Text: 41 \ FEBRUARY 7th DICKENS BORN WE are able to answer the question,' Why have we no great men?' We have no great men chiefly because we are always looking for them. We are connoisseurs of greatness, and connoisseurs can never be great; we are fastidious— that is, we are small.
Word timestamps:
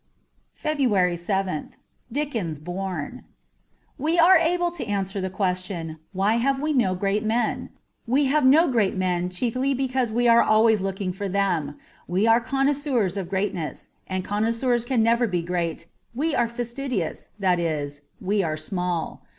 41 0.55 0.89
\ 0.89 0.89
FEBRUARY 0.89 1.15
7th 1.15 1.71
DICKENS 2.11 2.57
BORN 2.57 3.23
WE 3.99 4.17
are 4.17 4.35
able 4.35 4.71
to 4.71 4.83
answer 4.87 5.21
the 5.21 5.29
question,' 5.29 5.99
Why 6.11 6.37
have 6.37 6.59
we 6.59 6.73
no 6.73 6.95
great 6.95 7.23
men?' 7.23 7.69
We 8.07 8.25
have 8.25 8.43
no 8.43 8.67
great 8.67 8.95
men 8.97 9.29
chiefly 9.29 9.75
because 9.75 10.11
we 10.11 10.27
are 10.27 10.41
always 10.41 10.81
looking 10.81 11.13
for 11.13 11.29
them. 11.29 11.75
We 12.07 12.25
are 12.25 12.41
connoisseurs 12.41 13.15
of 13.15 13.29
greatness, 13.29 13.89
and 14.07 14.25
connoisseurs 14.25 14.85
can 14.85 15.03
never 15.03 15.27
be 15.27 15.43
great; 15.43 15.85
we 16.15 16.33
are 16.33 16.47
fastidious— 16.47 17.29
that 17.37 17.59
is, 17.59 18.01
we 18.19 18.41
are 18.41 18.57
small. 18.57 19.21